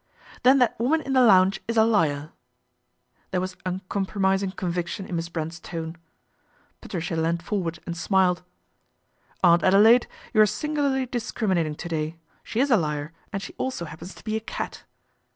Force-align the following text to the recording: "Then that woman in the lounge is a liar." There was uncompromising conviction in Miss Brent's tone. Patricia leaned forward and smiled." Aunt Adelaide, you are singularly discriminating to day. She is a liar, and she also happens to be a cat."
"Then 0.43 0.57
that 0.57 0.79
woman 0.79 1.01
in 1.01 1.13
the 1.13 1.21
lounge 1.21 1.59
is 1.67 1.77
a 1.77 1.83
liar." 1.83 2.31
There 3.29 3.39
was 3.39 3.55
uncompromising 3.67 4.53
conviction 4.53 5.05
in 5.05 5.15
Miss 5.15 5.29
Brent's 5.29 5.59
tone. 5.59 5.95
Patricia 6.81 7.15
leaned 7.15 7.43
forward 7.43 7.77
and 7.85 7.95
smiled." 7.95 8.41
Aunt 9.43 9.61
Adelaide, 9.61 10.07
you 10.33 10.41
are 10.41 10.47
singularly 10.47 11.05
discriminating 11.05 11.75
to 11.75 11.87
day. 11.87 12.17
She 12.41 12.59
is 12.59 12.71
a 12.71 12.77
liar, 12.77 13.13
and 13.31 13.43
she 13.43 13.53
also 13.59 13.85
happens 13.85 14.15
to 14.15 14.23
be 14.23 14.35
a 14.35 14.39
cat." 14.39 14.85